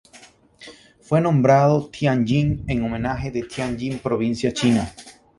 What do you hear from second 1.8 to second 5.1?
Tianjin en homenaje a Tianjin provincia china.